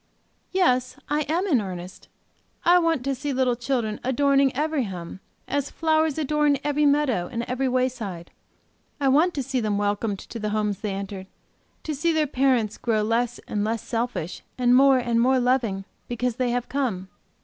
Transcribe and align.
"Yes, 0.51 0.95
I 1.09 1.27
am 1.29 1.45
in 1.45 1.61
earnest. 1.61 2.07
I 2.65 2.79
want 2.79 3.03
to 3.03 3.13
see 3.13 3.31
little 3.31 3.55
children 3.55 3.99
adorning 4.03 4.51
every 4.55 4.85
home, 4.85 5.19
as 5.47 5.69
flowers 5.69 6.17
adorn 6.17 6.57
every 6.63 6.87
meadow 6.87 7.29
and 7.31 7.43
every 7.43 7.67
wayside. 7.69 8.31
I 8.99 9.09
want 9.09 9.35
to 9.35 9.43
see 9.43 9.59
them 9.59 9.77
welcomed 9.77 10.17
to 10.17 10.39
the 10.39 10.49
homes 10.49 10.79
they 10.79 10.95
enter, 10.95 11.27
to 11.83 11.93
see 11.93 12.11
their 12.11 12.25
parents 12.25 12.79
grow 12.79 13.03
less 13.03 13.37
and 13.47 13.63
less 13.63 13.83
selfish, 13.83 14.41
and 14.57 14.75
more 14.75 14.97
and 14.97 15.21
more 15.21 15.37
loving, 15.39 15.85
because 16.07 16.37
they 16.37 16.49
have 16.49 16.67
come. 16.67 17.09